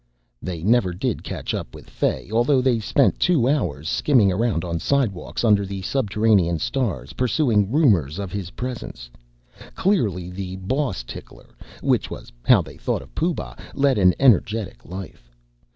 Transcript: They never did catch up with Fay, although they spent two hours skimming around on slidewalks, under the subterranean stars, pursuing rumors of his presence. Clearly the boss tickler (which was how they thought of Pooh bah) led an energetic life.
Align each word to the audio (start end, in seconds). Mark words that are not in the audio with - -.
They 0.41 0.63
never 0.63 0.93
did 0.95 1.23
catch 1.23 1.53
up 1.53 1.75
with 1.75 1.87
Fay, 1.87 2.31
although 2.33 2.59
they 2.59 2.79
spent 2.79 3.19
two 3.19 3.47
hours 3.47 3.87
skimming 3.87 4.31
around 4.31 4.65
on 4.65 4.79
slidewalks, 4.79 5.43
under 5.43 5.63
the 5.63 5.83
subterranean 5.83 6.57
stars, 6.57 7.13
pursuing 7.13 7.71
rumors 7.71 8.17
of 8.17 8.31
his 8.31 8.49
presence. 8.49 9.11
Clearly 9.75 10.31
the 10.31 10.55
boss 10.55 11.03
tickler 11.03 11.55
(which 11.83 12.09
was 12.09 12.31
how 12.43 12.63
they 12.63 12.77
thought 12.77 13.03
of 13.03 13.13
Pooh 13.13 13.35
bah) 13.35 13.53
led 13.75 13.99
an 13.99 14.15
energetic 14.19 14.83
life. 14.87 15.29